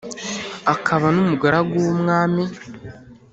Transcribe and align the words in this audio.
akaba 0.73 1.07
n’umugaragu 1.15 1.75
w’umwami. 1.85 2.43